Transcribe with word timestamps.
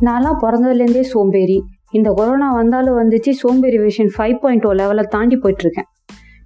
நான்லாம் 0.00 0.38
பிறந்ததுலேருந்தே 0.42 1.00
சோம்பேறி. 1.00 1.58
இந்த 1.90 2.12
கொரோனா 2.16 2.52
வந்தாலும் 2.52 2.98
வந்துச்சு 2.98 3.30
சோம்பேறி 3.30 3.78
விஷன் 3.78 4.10
ஃபைவ் 4.16 4.36
பாயிண்ட் 4.38 4.66
ஓ 4.66 4.72
லெவலை 4.72 5.04
தாண்டி 5.04 5.36
போயிட்டுருக்கேன். 5.36 5.88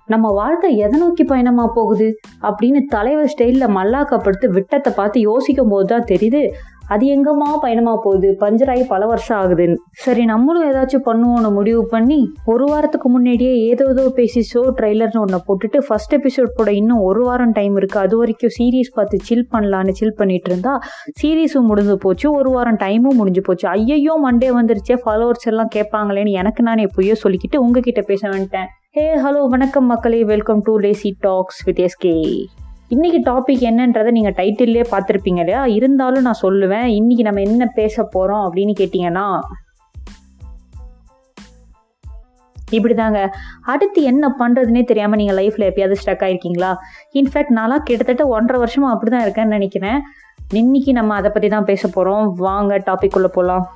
நம்ம 0.09 0.27
வாழ்க்கை 0.41 0.71
எதை 0.85 0.97
நோக்கி 1.01 1.25
பயணமாக 1.25 1.69
போகுது 1.77 2.09
அப்படின்னு 2.49 2.81
தலைவர் 2.95 3.33
ஸ்டைலில் 3.33 3.75
மல்லாக்கப்படுத்து 3.79 4.47
விட்டத்தை 4.57 4.93
பார்த்து 5.01 5.19
யோசிக்கும் 5.31 5.73
போது 5.73 5.87
தான் 5.93 6.09
தெரியுது. 6.13 6.43
அது 6.95 7.05
எங்கம்மா 7.15 7.47
பயணமாக 7.63 7.99
போகுது? 8.05 8.29
பஞ்சராயி 8.43 8.83
பல 8.91 9.03
வருஷம் 9.11 9.37
ஆகுதுன்னு. 9.43 9.77
சரி 10.05 10.23
நம்மளும் 10.33 10.67
ஏதாச்சும் 10.71 11.05
பண்ணுவோம்னு 11.07 11.51
முடிவு 11.59 11.83
பண்ணி 11.95 12.19
ஒரு 12.53 12.65
வாரத்துக்கு 12.71 13.09
முன்னாடியே 13.15 13.55
ஏதோ 13.71 13.87
ஏதோ 13.95 14.05
பேசி 14.19 14.43
ஷோ 14.51 14.63
ட்ரைலர்னு 14.81 15.23
ஒன்றை 15.23 15.41
போட்டுட்டு 15.49 15.81
ஃபர்ஸ்ட் 15.87 16.15
எபிசோட் 16.19 16.53
போட 16.59 16.71
இன்னும் 16.81 17.03
ஒரு 17.09 17.25
வாரம் 17.29 17.57
டைம் 17.61 17.75
இருக்குது 17.81 18.05
அது 18.05 18.19
வரைக்கும் 18.21 18.55
சீரீஸ் 18.59 18.95
பார்த்து 18.99 19.23
சில் 19.31 19.49
பண்ணலான்னு 19.55 19.97
சில் 20.03 20.17
பண்ணிட்டு 20.21 20.51
இருந்தா 20.53 20.75
சீரீஸும் 21.23 21.69
முடிஞ்சு 21.73 21.99
போச்சு. 22.07 22.29
ஒரு 22.39 22.53
வாரம் 22.59 22.81
டைமும் 22.85 23.19
முடிஞ்சு 23.23 23.45
போச்சு. 23.49 23.69
ஐயையோ 23.77 24.17
மண்டே 24.29 24.53
வந்துருச்சே 24.61 24.99
ஃபாலோவர்ஸ் 25.05 25.51
எல்லாம் 25.53 25.75
கேட்பாங்களேன்னு 25.79 26.39
எனக்கு 26.43 26.63
நானே 26.71 26.89
எப்பயோ 26.91 27.17
சொல்லிக்கிட்டு 27.27 27.65
உங்ககிட்ட 27.67 28.03
பேச 28.13 28.23
வந்துட்டேன். 28.29 28.71
ஹே 28.97 29.05
ஹலோ 29.17 29.49
வணக்கம் 29.49 29.87
மக்களே. 29.87 30.25
Welcome 30.25 30.61
to 30.61 30.79
Lazy 30.79 31.17
Talks 31.21 31.65
with 31.65 31.81
SK 31.81 32.13
இன்றைக்கி 32.91 33.19
டாபிக் 33.29 33.63
என்னன்றதை 33.69 34.11
நீங்கள் 34.11 34.33
டைட்டில்லே 34.33 34.85
பார்த்துருப்பீங்க 34.91 35.39
இல்லையா? 35.39 35.67
இருந்தாலும் 35.67 36.23
நான் 36.23 36.39
சொல்லுவேன் 36.43 36.87
இன்றைக்கி 36.99 37.23
நம்ம 37.23 37.41
என்ன 37.41 37.67
பேச 37.67 38.05
போகிறோம் 38.05 38.45
அப்படின்னு 38.51 38.73
கேட்டிங்கன்னா 38.81 39.41
இப்படி 42.71 42.95
தாங்க 42.95 43.31
அடுத்து 43.63 44.03
என்ன 44.03 44.35
பண்ணுறதுனே 44.39 44.85
தெரியாமல் 44.85 45.19
நீங்கள் 45.19 45.37
லைஃப்பில் 45.37 45.69
எப்பயாவது 45.71 45.97
ஸ்டக் 46.05 46.25
ஆகிருக்கீங்களா 46.27 46.77
இன்ஃபேக்ட் 47.13 47.55
நான்லாம் 47.55 47.85
கிட்டத்தட்ட 47.85 48.27
ஒன்றரை 48.27 48.59
வருஷமாக 48.59 48.95
அப்படி 48.95 49.11
தான் 49.11 49.27
இருக்கேன்னு 49.27 49.57
நினைக்கிறேன். 49.59 50.01
இன்னைக்கு 50.53 50.93
நம்ம 50.93 51.15
அதை 51.15 51.31
பற்றி 51.31 51.49
தான் 51.49 51.65
பேச 51.65 51.89
போகிறோம் 51.89 52.35
வாங்க 52.37 52.79
டாபிக் 52.79 53.27
போகலாம் 53.27 53.67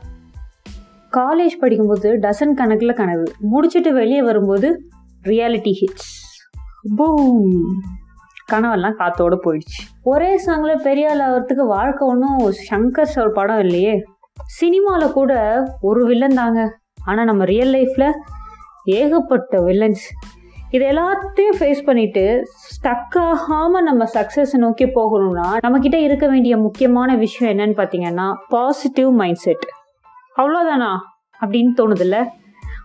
காலேஜ் 1.13 1.59
படிக்கும்போது 1.61 2.19
டசன் 2.23 2.55
கணக்கில் 2.55 2.93
கனவு. 2.93 3.27
முடிச்சுட்டு 3.53 3.93
வெளியே 3.93 4.23
வரும்போது 4.23 4.83
ரியாலிட்டி 5.23 5.73
ஹிட்ஸ் 5.81 6.11
பூம் 6.97 7.55
கனவெல்லாம் 8.53 8.95
காத்தோடு 8.95 9.37
போயிடுச்சு. 9.45 9.81
ஒரே 10.03 10.41
சாங்கில் 10.47 10.83
பெரிய 10.83 11.11
ஆள் 11.11 11.23
ஆகிறதுக்கு 11.25 11.65
வாழ்க்கை 11.67 12.09
ஒன்றும் 12.09 12.39
சங்கர் 12.71 13.13
சார் 13.15 13.33
படம் 13.33 13.59
இல்லையே. 13.59 13.95
சினிமாவில் 14.59 15.13
கூட 15.13 15.33
ஒரு 15.81 16.07
வில்லன் 16.07 16.39
தாங்க. 16.41 16.61
ஆனால் 17.05 17.25
நம்ம 17.25 17.45
ரியல் 17.45 17.73
லைஃப்பில் 17.77 18.11
ஏகப்பட்ட 18.85 19.61
வில்லன்ஸ் 19.61 20.07
இது 20.71 20.85
எல்லாத்தையும் 20.87 21.59
ஃபேஸ் 21.59 21.85
பண்ணிட்டு 21.85 22.25
ஸ்டக் 22.73 23.19
ஆகாமல் 23.19 23.83
நம்ம 23.83 24.05
சக்ஸஸ் 24.15 24.55
நோக்கி 24.57 24.85
போகணும்னா 24.85 25.47
நம்மக்கிட்ட 25.65 25.95
இருக்க 25.95 26.27
வேண்டிய 26.27 26.57
முக்கியமான 26.57 27.17
விஷயம் 27.17 27.53
என்னன்னு 27.53 27.79
பார்த்தீங்கன்னா 27.79 28.27
பாசிட்டிவ் 28.49 29.11
மைண்ட் 29.11 29.37
செட் 29.37 29.67
அவ்வளோதானா 30.37 30.91
அப்படின்னு 31.41 31.73
தோணுதில்ல. 31.77 32.19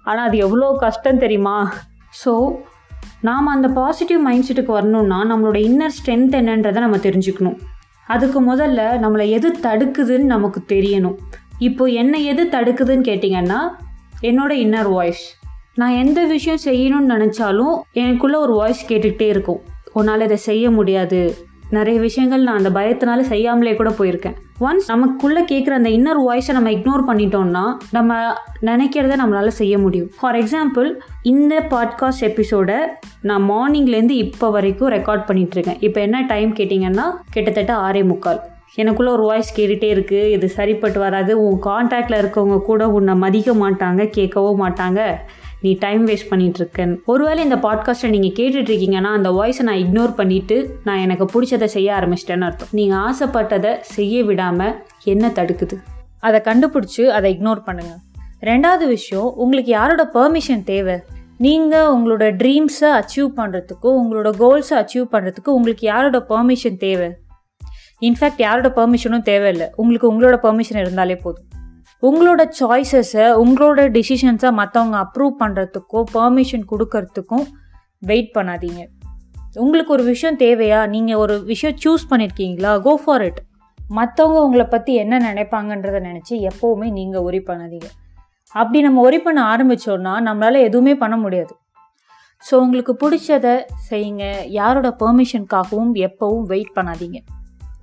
ஆனால் 0.04 0.28
அது 0.28 0.38
எவ்வளோ 0.38 0.76
கஷ்டம் 0.80 1.18
தெரியுமா? 1.18 1.58
ஸோ 2.22 2.34
நாம் 3.28 3.54
அந்த 3.54 3.68
பாசிட்டிவ் 3.68 4.20
மைண்ட் 4.20 4.46
செட்டுக்கு 4.48 4.72
வரணும்னா 4.78 5.20
நம்மளோட 5.32 5.58
இன்னர் 5.70 5.96
ஸ்ட்ரென்த் 5.98 6.36
என்னன்றதை 6.40 6.80
நம்ம 6.86 6.98
தெரிஞ்சுக்கணும். 6.98 7.58
அதுக்கு 8.08 8.40
முதல்ல 8.56 8.82
நம்மளை 9.04 9.26
எது 9.30 9.50
தடுக்குதுன்னு 9.62 10.28
நமக்கு 10.36 10.60
தெரியணும். 10.74 11.18
இப்போ 11.68 11.84
என்ன 11.86 12.18
எது 12.32 12.44
தடுக்குதுன்னு 12.44 13.08
கேட்டிங்கன்னா 13.10 13.60
என்னோட 14.22 14.52
இன்னர் 14.66 14.90
வாய்ஸ் 14.92 15.24
நான் 15.76 15.96
எந்த 16.04 16.20
விஷயம் 16.26 16.64
செய்யணும்னு 16.66 17.14
நினச்சாலும் 17.14 17.76
எனக்குள்ளே 17.94 18.38
ஒரு 18.46 18.54
வாய்ஸ் 18.54 18.82
கேட்டுக்கிட்டே 18.92 19.28
இருக்கும். 19.36 19.62
உன்னால் 19.94 20.26
இதை 20.28 20.38
செய்ய 20.38 20.66
முடியாது. 20.72 21.22
நிறைய 21.78 21.98
விஷயங்கள் 22.08 22.46
நான் 22.48 22.60
அந்த 22.62 22.72
பயத்தினால 22.78 23.22
செய்யாமலே 23.32 23.74
கூட 23.80 23.92
போயிருக்கேன். 24.00 24.36
ஒன்ஸ் 24.68 24.90
நமக்குள்ளே 24.92 25.42
கேட்குற 25.52 25.74
அந்த 25.80 25.90
இன்னர் 25.98 26.22
வாய்ஸை 26.28 26.54
நம்ம 26.58 26.72
இக்னோர் 26.76 27.04
பண்ணிட்டோம்னா 27.10 27.64
நம்ம 27.96 28.20
நினைக்கிறத 28.70 29.18
நம்மளால் 29.22 29.58
செய்ய 29.62 29.78
முடியும். 29.86 30.10
ஃபார் 30.20 30.40
எக்ஸாம்பிள் 30.42 30.90
இந்த 31.34 31.54
பாட்காஸ்ட் 31.74 32.26
எபிசோடை 32.30 32.80
நான் 33.30 33.46
மார்னிங்லேருந்து 33.52 34.18
இப்போ 34.26 34.50
வரைக்கும் 34.58 34.94
ரெக்கார்ட் 34.98 35.28
பண்ணிகிட்ருக்கேன் 35.30 35.82
இப்போ 35.88 36.02
என்ன 36.08 36.26
டைம் 36.34 36.52
கேட்டிங்கன்னா 36.60 37.08
கிட்டத்தட்ட 37.36 37.76
ஆறே 37.86 38.04
முக்கால். 38.14 38.42
எனக்குள்ளே 38.82 39.12
ஒரு 39.16 39.26
வாய்ஸ் 39.30 39.50
கேட்டுகிட்டே 39.58 39.90
இருக்குது 39.96 40.30
இது 40.36 40.48
சரிப்பட்டு 40.58 41.00
வராது. 41.00 41.32
உன் 41.46 41.60
கான்டாக்டில் 41.66 42.22
இருக்கவங்க 42.22 42.58
கூட 42.70 42.84
உன்னை 42.98 43.14
மதிக்க 43.24 43.52
மாட்டாங்க 43.64 44.02
கேட்கவும் 44.18 44.62
மாட்டாங்க. 44.64 45.02
நீ 45.64 45.72
டைம் 45.80 46.08
வேஸ்ட் 46.08 46.30
பண்ணிகிட்ருக்கேன் 46.30 46.94
ஒருவேளை 47.06 47.44
இந்த 47.44 47.56
பாட்காஸ்ட்டை 47.56 48.10
நீங்கள் 48.10 48.36
கேட்டுட்ருக்கீங்கன்னா 48.40 49.12
அந்த 49.18 49.30
வாய்ஸை 49.30 49.62
நான் 49.62 49.76
இக்னோர் 49.76 50.14
பண்ணிவிட்டு 50.18 50.56
நான் 50.84 50.98
எனக்கு 50.98 51.26
பிடிச்சதை 51.34 51.64
செய்ய 51.66 51.94
ஆரம்பிச்சிட்டேன்னு 51.94 52.48
அர்த்தம். 52.48 52.72
நீங்கள் 52.72 53.00
ஆசைப்பட்டதை 53.00 53.80
செய்ய 53.80 54.24
விடாமல் 54.24 54.84
என்ன 55.04 55.28
தடுக்குது? 55.28 55.78
அதை 56.20 56.40
கண்டுபிடிச்சி 56.44 57.04
அதை 57.08 57.38
இக்னோர் 57.38 57.62
பண்ணுங்கள் 57.66 58.02
ரெண்டாவது 58.42 58.88
விஷயம் 58.88 59.34
உங்களுக்கு 59.36 59.72
யாரோட 59.72 60.10
பெர்மிஷன் 60.14 60.64
தேவை? 60.64 60.98
நீங்கள் 61.38 61.90
உங்களோட 61.96 62.26
ட்ரீம்ஸை 62.42 62.90
அச்சீவ் 63.00 63.32
பண்ணுறதுக்கும் 63.38 63.98
உங்களோட 64.02 64.30
கோல்ஸை 64.40 64.76
அச்சீவ் 64.82 65.08
பண்ணுறதுக்கு 65.12 65.56
உங்களுக்கு 65.58 65.86
யாரோட 65.88 66.26
பெர்மிஷன் 66.30 66.78
தேவை? 66.78 67.10
இன்ஃபேக்ட் 68.02 68.44
யாரோட 68.48 68.70
பெர்மிஷனும் 68.76 69.28
தேவையில்லை. 69.32 69.68
உங்களுக்கு 69.76 70.14
உங்களோட 70.14 70.38
பெர்மிஷன் 70.46 70.80
இருந்தாலே 70.80 71.16
போதும். 71.16 71.46
உங்களோட 72.08 72.42
சாய்ஸஸை 72.60 73.26
உங்களோட 73.42 73.82
டிசிஷன்ஸை 73.98 74.50
மற்றவங்க 74.60 74.98
அப்ரூவ் 75.04 75.36
பண்ணுறதுக்கோ 75.42 76.00
பர்மிஷன் 76.16 76.66
கொடுக்கறதுக்கும் 76.72 77.46
வெயிட் 78.10 78.32
பண்ணாதீங்க. 78.38 78.82
உங்களுக்கு 79.64 79.92
ஒரு 79.96 80.04
விஷயம் 80.04 80.38
தேவையா? 80.38 80.80
நீங்கள் 80.94 81.20
ஒரு 81.24 81.36
விஷயம் 81.52 81.78
சூஸ் 81.84 82.04
பண்ணியிருக்கீங்களா 82.12 82.72
கோ 82.88 82.94
ஃபார் 83.04 83.24
இட் 83.28 83.40
மற்றவங்க 83.98 84.40
உங்களை 84.48 84.66
பற்றி 84.74 84.94
என்ன 85.04 85.20
நினைப்பாங்கன்றத 85.30 86.00
நினச்சி 86.10 86.34
எப்போவுமே 86.50 86.88
நீங்கள் 86.98 87.26
ஒரி 87.28 87.42
பண்ணாதீங்க. 87.50 87.90
அப்படி 88.56 88.82
நம்ம 88.88 89.02
ஒரி 89.02 89.20
பண்ண 89.20 89.40
ஆரம்பித்தோன்னா 89.54 90.16
நம்மளால் 90.28 90.66
எதுவுமே 90.68 90.96
பண்ண 91.04 91.16
முடியாது. 91.18 91.54
ஸோ 92.44 92.54
உங்களுக்கு 92.66 92.94
பிடிச்சத 93.04 93.48
செய்யுங்க. 93.90 94.26
யாரோட 94.60 94.90
பெர்மிஷனுக்காகவும் 95.02 95.94
எப்போவும் 96.08 96.46
வெயிட் 96.52 96.76
பண்ணாதீங்க. 96.76 97.20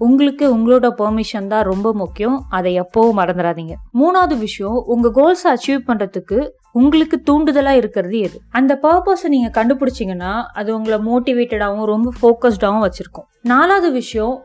உங்களுக்கு 0.06 0.44
உங்களோட 0.56 0.86
பெர்மிஷன் 1.00 1.50
தான் 1.52 1.66
ரொம்ப 1.70 1.88
முக்கியம். 2.02 2.36
அதை 2.58 2.70
எப்போவும் 2.82 3.18
மறந்துடாதீங்க. 3.20 3.74
மூணாவது 4.00 4.36
விஷயம் 4.46 4.78
உங்கள் 4.94 5.14
கோல்ஸை 5.18 5.48
அச்சீவ் 5.54 5.86
பண்ணுறதுக்கு 5.88 6.38
உங்களுக்கு 6.80 7.16
தூண்டுதலாக 7.28 7.80
இருக்கிறது 7.80 8.18
எது? 8.26 8.36
அந்த 8.58 8.72
பர்பஸை 8.82 9.28
நீங்கள் 9.34 9.54
கண்டுபிடிச்சிங்கன்னா 9.58 10.32
அது 10.60 10.70
உங்களை 10.76 10.98
மோட்டிவேட்டடாகவும் 11.08 11.90
ரொம்ப 11.94 12.12
ஃபோக்கஸ்டாகவும் 12.18 12.84
வச்சிருக்கும். 12.86 13.26
நாலாவது 13.52 13.90
விஷயம் 14.00 14.36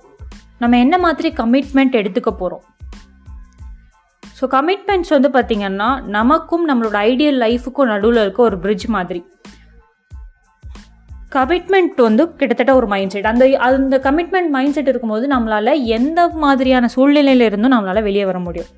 நம்ம 0.64 0.78
என்ன 0.78 0.96
மாதிரி 1.06 1.30
கமிட்மெண்ட் 1.42 2.00
எடுத்துக்க 2.02 2.32
போகிறோம் 2.42 2.64
ஸோ 4.38 4.46
கமிட்மெண்ட்ஸ் 4.54 5.14
வந்து 5.16 5.30
பார்த்திங்கன்னா 5.36 5.90
நமக்கும் 6.16 6.64
நம்மளோட 6.70 6.98
ஐடியல் 7.12 7.38
லைஃபுக்கும் 7.44 7.92
நடுவில் 7.92 8.22
இருக்க 8.24 8.42
ஒரு 8.44 8.58
பிரிட்ஜ் 8.64 8.88
மாதிரி. 8.96 9.22
கமிட்மெண்ட் 11.38 12.00
வந்து 12.08 12.24
கிட்டத்தட்ட 12.40 12.72
ஒரு 12.80 12.88
மைண்ட் 12.94 13.14
செட் 13.14 13.30
அந்த 13.32 13.46
அந்த 13.68 13.98
கமிட்மெண்ட் 14.08 14.52
மைண்ட் 14.56 14.76
செட் 14.78 14.90
இருக்கும்போது 14.92 15.28
நம்மளால் 15.34 15.72
எந்த 15.98 16.22
மாதிரியான 16.44 16.90
சூழ்நிலையில் 16.96 17.48
இருந்தும் 17.50 17.76
நம்மளால் 17.76 18.08
வெளியே 18.08 18.26
வர 18.32 18.40
முடியும். 18.48 18.72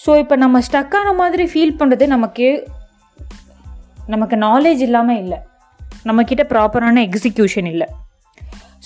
ஸோ 0.00 0.12
இப்போ 0.22 0.36
நம்ம 0.36 0.56
ஸ்டக்கான 0.66 1.14
மாதிரி 1.20 1.44
ஃபீல் 1.52 1.78
பண்ணுறது 1.78 2.06
நமக்கு 2.14 2.48
நமக்கு 4.14 4.36
நாலேஜ் 4.36 4.82
இல்லாமல் 4.88 5.20
இல்லை. 5.22 5.38
நம்மக்கிட்ட 6.08 6.42
ப்ராப்பரான 6.52 7.02
எக்ஸிக்யூஷன் 7.08 7.68
இல்லை. 7.72 7.86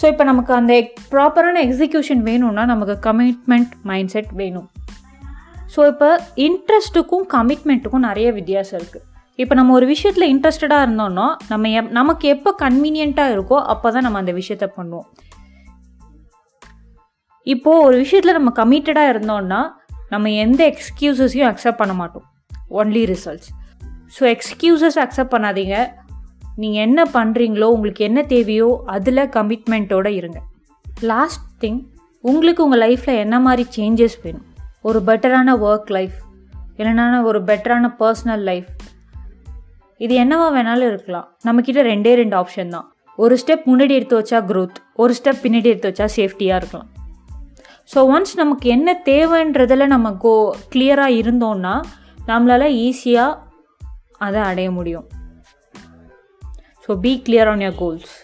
ஸோ 0.01 0.07
இப்போ 0.13 0.25
நமக்கு 0.25 0.53
அந்த 0.59 0.75
ப்ராப்பரான 1.13 1.57
எக்ஸிக்யூஷன் 1.67 2.23
வேணும்னா 2.29 2.63
நமக்கு 2.65 2.95
கமிட்மெண்ட் 3.09 3.73
மைண்ட் 3.91 4.13
செட் 4.15 4.31
வேணும். 4.41 4.69
ஸோ 5.75 5.81
இப்போ 5.93 6.09
இன்ட்ரெஸ்ட்டுக்கும் 6.47 7.27
கமிட்மெண்ட்டுக்கும் 7.35 8.07
நிறைய 8.09 8.29
வித்தியாசம் 8.39 8.79
இருக்குது 8.81 9.07
இப்போ 9.41 9.55
நம்ம 9.59 9.73
ஒரு 9.73 9.87
விஷயத்தில் 9.87 10.31
இன்ட்ரெஸ்டடாக 10.33 10.87
இருந்தோம்னா 10.87 11.27
நம்ம 11.51 11.69
எப் 11.81 11.91
நமக்கு 11.99 12.29
எப்போ 12.35 12.51
கன்வீனியண்ட்டாக 12.63 13.35
இருக்கோ 13.37 13.59
அப்போ 13.73 13.89
தான் 13.95 14.05
நம்ம 14.07 14.19
அந்த 14.23 14.33
விஷயத்த 14.39 14.67
பண்ணுவோம். 14.77 15.07
இப்போது 17.47 17.85
ஒரு 17.87 17.97
விஷயத்தில் 17.97 18.37
நம்ம 18.39 18.51
கமிட்டடாக 18.59 19.13
இருந்தோம்னா 19.13 19.61
நம்ம 20.09 20.31
எந்த 20.45 20.61
எக்ஸ்கியூசஸையும் 20.73 21.49
அக்செப்ட் 21.51 21.81
பண்ண 21.83 21.95
மாட்டோம். 22.01 22.27
Only 22.81 23.03
results 23.13 23.51
so 24.17 24.23
excuses 24.35 24.99
accept 25.05 25.33
பண்ணாதீங்க. 25.35 25.77
நீங்கள் 26.63 26.85
என்ன 26.87 27.01
பண்ணுறீங்களோ 27.17 27.69
உங்களுக்கு 27.77 28.03
என்ன 28.09 28.21
தேவையோ 28.33 28.69
அதில் 28.97 29.31
கமிட்மெண்ட்டோடு 29.37 30.13
இருங்க. 30.21 30.39
லாஸ்ட் 31.11 31.47
திங் 31.63 31.81
உங்களுக்கு 32.25 32.65
உங்கள் 32.67 32.83
லைஃப்பில் 32.87 33.23
என்ன 33.25 33.37
மாதிரி 33.47 33.65
சேஞ்சஸ் 33.77 34.19
வேணும்? 34.25 34.47
ஒரு 34.89 34.99
பெட்டரான 35.07 35.55
ஒர்க் 35.69 35.91
லைஃப் 35.99 36.19
இல்லைனா 36.79 37.07
ஒரு 37.31 37.41
பெட்டரான 37.49 37.87
பர்சனல் 38.01 38.45
லைஃப் 38.51 38.69
இது 40.01 40.15
என்னவா 40.19 40.47
வேணாலும் 40.57 40.89
இருக்கலாம். 40.93 41.27
நம்மக்கிட்ட 41.45 41.81
ரெண்டே 41.93 42.13
ரெண்டு 42.15 42.37
ஆப்ஷன் 42.37 42.69
தான். 42.69 42.87
ஒரு 43.17 43.39
ஸ்டெப் 43.43 43.65
முன்னாடி 43.71 43.95
எடுத்து 43.99 44.21
வச்சா 44.21 44.39
க்ரோத் 44.51 44.79
ஒரு 44.95 45.15
ஸ்டெப் 45.19 45.41
பின்னாடி 45.43 45.69
எடுத்து 45.73 45.91
வச்சா 45.91 46.07
சேஃப்டியாக 46.17 46.59
இருக்கலாம். 46.61 46.89
ஸோ 47.93 47.99
ஒன்ஸ் 48.15 48.33
நமக்கு 48.37 48.67
என்ன 48.69 49.03
தேவைன்றதில் 49.05 49.87
நம்ம 49.87 50.13
கோ 50.25 50.33
கிளியராக 50.75 51.19
இருந்தோன்னா 51.21 51.75
நம்மளால் 52.27 52.67
ஈஸியாக 52.87 53.39
அதை 54.19 54.41
அடைய 54.41 54.71
முடியும். 54.71 55.07
So 56.87 56.97
be 57.05 57.23
clear 57.29 57.51
on 57.53 57.59
your 57.59 57.77
goals 57.77 58.15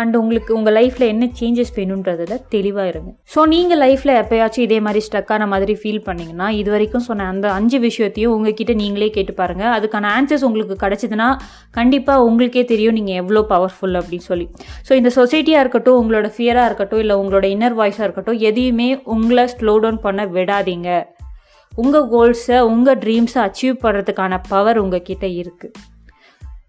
and 0.00 0.14
உங்களுக்கு 0.20 0.50
உங்கள் 0.56 0.74
லைஃப்பில் 0.78 1.06
என்ன 1.12 1.24
சேஞ்சஸ் 1.38 1.72
வேணுன்றதில் 1.76 2.34
தெளிவாக 2.54 2.90
இருங்க. 2.92 3.10
ஸோ 3.32 3.40
நீங்கள் 3.52 3.80
லைஃப்பில் 3.84 4.12
எப்போயாச்சும் 4.20 4.64
இதே 4.66 4.78
மாதிரி 4.86 5.00
ஸ்டக்கான 5.06 5.48
மாதிரி 5.52 5.74
ஃபீல் 5.80 6.02
பண்ணிங்கன்னா 6.08 6.48
இது 6.60 6.70
வரைக்கும் 6.74 7.04
சொன்ன 7.08 7.26
அந்த 7.32 7.46
அஞ்சு 7.58 7.80
விஷயத்தையும் 7.86 8.34
உங்ககிட்ட 8.36 8.74
நீங்களே 8.82 9.10
கேட்டு 9.16 9.34
பாருங்கள் 9.40 9.72
அதுக்கான 9.76 10.10
ஆன்சர்ஸ் 10.16 10.46
உங்களுக்கு 10.48 10.76
கிடச்சிதுன்னா 10.84 11.28
கண்டிப்பாக 11.78 12.26
உங்களுக்கே 12.30 12.64
தெரியும் 12.72 12.98
நீங்கள் 13.00 13.20
எவ்வளோ 13.22 13.44
பவர்ஃபுல் 13.54 14.00
அப்படின்னு 14.00 14.28
சொல்லி. 14.32 14.48
ஸோ 14.88 14.92
இந்த 15.00 15.12
சொசைட்டியாக 15.20 15.64
இருக்கட்டும் 15.64 16.00
உங்களோட 16.02 16.30
ஃபியராக 16.36 16.68
இருக்கட்டும் 16.70 17.02
இல்லை 17.04 17.16
உங்களோட 17.22 17.46
இன்னர் 17.54 17.78
வாய்ஸாக 17.80 18.06
இருக்கட்டும் 18.08 18.42
எதையுமே 18.50 18.90
உங்களை 19.16 19.46
ஸ்லோ 19.54 19.76
டவுன் 19.84 20.04
பண்ண 20.06 20.24
விடாதீங்க. 20.36 20.90
உங்கள் 21.72 22.06
கோல்ஸை 22.12 22.58
உங்கள் 22.72 22.98
ட்ரீம்ஸை 23.02 23.40
அச்சீவ் 23.46 23.76
பண்ணுறதுக்கான 23.82 24.38
பவர் 24.48 24.78
உங்ககிட்ட 24.82 25.26
இருக்குது 25.40 25.74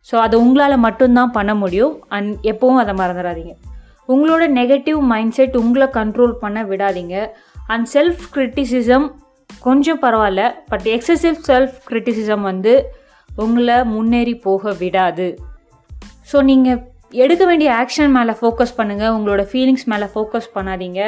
ஸோ 0.10 0.16
அதை 0.26 0.36
உங்களால் 0.44 0.84
மட்டும்தான் 0.86 1.34
பண்ண 1.38 1.52
முடியும். 1.64 1.94
அண்ட் 2.16 2.32
எப்போவும் 2.52 2.82
அதை 2.84 2.94
மறந்துடாதீங்க 3.02 3.54
உங்களோட 4.14 4.44
நெகட்டிவ் 4.60 5.00
மைண்ட் 5.12 5.36
செட் 5.38 5.58
உங்களை 5.64 5.88
கண்ட்ரோல் 5.98 6.34
பண்ண 6.44 6.60
விடாதீங்க. 6.72 7.16
அண்ட் 7.74 7.88
செல்ஃப் 7.94 8.24
கிரிட்டிசிசம் 8.36 9.06
கொஞ்சம் 9.68 10.02
பரவாயில்ல 10.06 10.44
பட் 10.72 10.88
எக்ஸசிவ் 10.96 11.38
செல்ஃப் 11.50 11.76
கிரிட்டிசிசம் 11.90 12.44
வந்து 12.52 12.74
உங்களை 13.30 13.78
முன்னேறி 13.94 14.36
போக 14.48 14.74
விடாது. 14.80 15.28
ஸோ 16.32 16.40
நீங்கள் 16.50 16.80
எடுக்க 17.24 17.44
வேண்டிய 17.46 17.70
ஆக்ஷன் 17.82 18.12
மேலே 18.18 18.34
ஃபோக்கஸ் 18.40 18.76
பண்ணுங்கள் 18.80 19.14
உங்களோட 19.18 19.44
ஃபீலிங்ஸ் 19.52 19.88
மேலே 19.94 20.08
ஃபோக்கஸ் 20.14 20.50
பண்ணாதீங்க. 20.56 21.02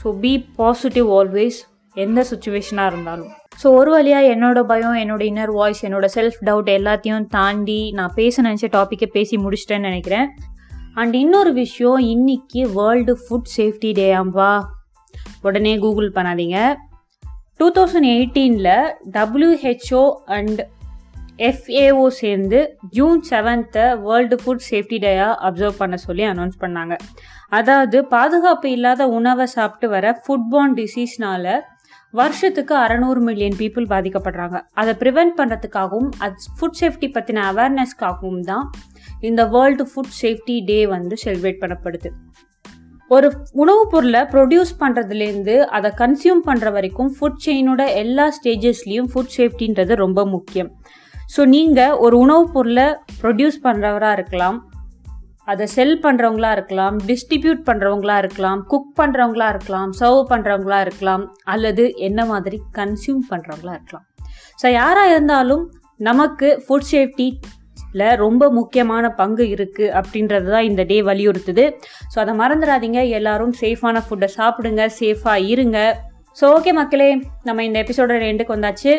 ஸோ 0.00 0.08
பி 0.24 0.32
பாசிட்டிவ் 0.60 1.08
ஆல்வேஸ் 1.18 1.58
எந்த 2.04 2.24
சுச்சுவேஷனாக 2.30 2.90
இருந்தாலும். 2.92 3.32
ஸோ 3.62 3.66
ஒரு 3.66 3.90
வழியாக 3.90 4.26
என்னோட 4.26 4.62
பயம் 4.62 4.94
என்னோட 4.94 5.22
இன்னர் 5.22 5.52
வாய்ஸ் 5.52 5.86
என்னோட 5.86 6.08
செல்ஃப் 6.14 6.36
டவுட் 6.46 6.68
எல்லாத்தையும் 6.74 7.26
தாண்டி 7.26 7.90
நான் 7.90 8.12
பேச 8.14 8.42
நினச்ச 8.42 8.66
டாப்பிக்கை 8.72 9.06
பேசி 9.06 9.36
முடிச்சிட்டேன்னு 9.36 9.88
நினைக்கிறேன். 9.90 10.28
அண்ட் 10.94 11.14
இன்னொரு 11.14 11.52
விஷயம் 11.52 11.98
இன்னைக்கு 11.98 12.68
வேர்ல்டு 12.68 13.18
ஃபுட் 13.24 13.50
சேஃப்டி 13.56 13.92
டே 13.92 14.14
ஆம்பா. 14.14 14.62
உடனே 15.42 15.78
கூகுள் 15.78 16.12
பண்ணாதீங்க. 16.14 16.74
டூ 17.56 17.72
தௌசண்ட் 17.72 18.08
எயிட்டீனில் 18.14 18.92
டபிள்யூஹெச்ஓ 19.12 20.14
அண்ட் 20.24 20.60
எஃப்ஏஓ 21.38 22.06
சேர்ந்து 22.06 22.76
ஜூன் 22.90 23.22
செவன்த்தை 23.30 24.00
வேர்ல்டு 24.02 24.38
ஃபுட் 24.44 24.64
சேஃப்டி 24.70 25.00
டேயாக 25.06 25.34
அப்சர்வ் 25.48 25.76
பண்ண 25.78 25.96
சொல்லி 25.96 26.22
அனௌன்ஸ் 26.22 26.58
பண்ணாங்க. 26.60 26.96
அதாவது 27.48 28.04
பாதுகாப்பு 28.04 28.70
இல்லாத 28.70 29.08
உணவை 29.08 29.46
சாப்பிட்டு 29.46 29.88
வர 29.88 30.22
ஃபுட்பார்ன் 30.24 30.76
டிசீஸ்னால 30.80 31.60
வருஷத்துக்கு 32.14 32.74
அறநூறு 32.74 33.20
மில்லியன் 33.20 33.56
பீப்புள் 33.58 33.86
பாதிக்கப்படுறாங்க. 33.90 34.58
அதை 34.74 34.94
ப்ரிவென்ட் 35.00 35.34
பண்ணுறதுக்காகவும் 35.40 36.10
அது 36.18 36.36
ஃபுட் 36.58 36.78
சேஃப்டி 36.80 37.08
பற்றின 37.16 37.42
அவேர்னஸ்க்காகவும் 37.52 38.40
தான் 38.40 38.70
இந்த 39.20 39.44
வேர்ல்டு 39.44 39.84
ஃபுட் 39.92 40.14
சேஃப்டி 40.20 40.64
டே 40.64 40.86
வந்து 40.86 41.16
செலிப்ரேட் 41.24 41.60
பண்ணப்படுது. 41.62 42.10
ஒரு 43.10 43.28
உணவுப் 43.52 43.90
பொருளை 43.92 44.22
ப்ரொடியூஸ் 44.32 44.72
பண்ணுறதுலேருந்து 44.80 45.54
அதை 45.76 45.90
கன்சியூம் 46.00 46.42
பண்ணுற 46.48 46.72
வரைக்கும் 46.72 47.12
ஃபுட் 47.18 47.42
செயினோட 47.44 47.82
எல்லா 47.94 48.26
ஸ்டேஜஸ்லேயும் 48.38 49.10
ஃபுட் 49.12 49.34
சேஃப்டின்றது 49.36 49.94
ரொம்ப 50.04 50.24
முக்கியம். 50.24 50.70
ஸோ 51.34 51.44
நீங்கள் 51.44 51.96
ஒரு 52.04 52.16
உணவுப் 52.16 52.52
பொருளை 52.52 52.86
ப்ரொடியூஸ் 53.22 53.58
பண்ணுறவராக 53.64 54.16
இருக்கலாம். 54.18 54.58
அதை 55.52 55.66
செல் 55.74 55.94
பண்ணுறவங்களா 56.04 56.50
இருக்கலாம் 56.56 56.96
டிஸ்ட்ரிபியூட் 57.08 57.60
பண்ணுறவங்களா 57.68 58.16
இருக்கலாம் 58.22 58.60
குக் 58.72 58.90
பண்ணுறவங்களா 59.00 59.46
இருக்கலாம் 59.54 59.90
சர்வ் 60.00 60.22
பண்ணுறவங்களா 60.32 60.78
இருக்கலாம் 60.86 61.24
அல்லது 61.54 61.84
என்ன 62.08 62.26
மாதிரி 62.32 62.58
கன்சியூம் 62.78 63.22
பண்ணுறவங்களா 63.30 63.74
இருக்கலாம். 63.78 64.04
ஸோ 64.62 64.66
யாராக 64.80 65.12
இருந்தாலும் 65.14 65.62
நமக்கு 66.08 66.48
ஃபுட் 66.64 66.88
சேஃப்டியில் 66.90 68.04
ரொம்ப 68.24 68.44
முக்கியமான 68.58 69.04
பங்கு 69.20 69.44
இருக்குது 69.54 69.94
அப்படின்றது 70.00 70.48
தான் 70.54 70.68
இந்த 70.70 70.82
டே 70.90 70.98
வலியுறுத்துது. 71.10 71.64
ஸோ 72.12 72.16
அதை 72.24 72.34
மறந்துடாதீங்க. 72.42 73.00
எல்லாரும் 73.18 73.54
சேஃபான 73.62 74.02
ஃபுட்டை 74.06 74.28
சாப்பிடுங்க 74.38 74.84
சேஃபாக 75.00 75.46
இருங்க. 75.54 75.78
ஸோ 76.40 76.46
ஓகே 76.56 76.72
மக்களே 76.80 77.10
நம்ம 77.48 77.64
இந்த 77.68 77.78
எபிசோட 77.84 78.18
ரெண்டுக்கு 78.26 78.56
வந்தாச்சு. 78.56 78.92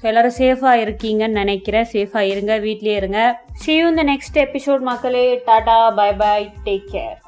ஸோ 0.00 0.06
எல்லோரும் 0.06 0.36
சேஃபாக 0.38 0.82
இருக்கீங்கன்னு 0.84 1.40
நினைக்கிறேன் 1.42 1.88
சேஃபாக 1.92 2.30
இருங்க 2.32 2.52
வீட்லேயே 2.58 2.98
இருங்க. 3.00 3.20
சி 3.62 3.72
யூ 3.76 3.88
இந்த 3.88 4.04
நெக்ஸ்ட் 4.04 4.38
எபிசோட் 4.46 4.86
மக்களே. 4.90 5.24
Tata 5.48 5.90
bye 5.90 6.12
bye 6.22 6.36
take 6.64 6.86
care 6.92 7.18